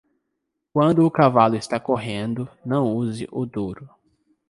[0.73, 3.87] Quando o cavalo está correndo, não use o duro.